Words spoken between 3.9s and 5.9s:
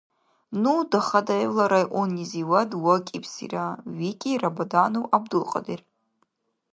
викӀи Рабаданов ГӀябдулкьадир.